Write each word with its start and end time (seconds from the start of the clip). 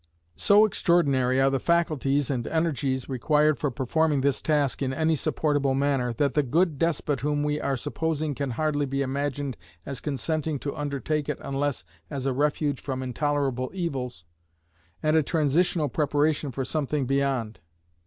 So 0.35 0.65
extraordinary 0.65 1.39
are 1.39 1.51
the 1.51 1.59
faculties 1.59 2.31
and 2.31 2.47
energies 2.47 3.07
required 3.07 3.59
for 3.59 3.69
performing 3.69 4.21
this 4.21 4.41
task 4.41 4.81
in 4.81 4.95
any 4.95 5.15
supportable 5.15 5.75
manner, 5.75 6.11
that 6.13 6.33
the 6.33 6.41
good 6.41 6.79
despot 6.79 7.19
whom 7.19 7.43
we 7.43 7.61
are 7.61 7.77
supposing 7.77 8.33
can 8.33 8.49
hardly 8.49 8.87
be 8.87 9.03
imagined 9.03 9.57
as 9.85 10.01
consenting 10.01 10.57
to 10.57 10.75
undertake 10.75 11.29
it 11.29 11.37
unless 11.39 11.85
as 12.09 12.25
a 12.25 12.33
refuge 12.33 12.81
from 12.81 13.03
intolerable 13.03 13.69
evils, 13.75 14.25
and 15.03 15.15
a 15.15 15.21
transitional 15.21 15.87
preparation 15.87 16.51
for 16.51 16.65
something 16.65 17.05
beyond. 17.05 17.59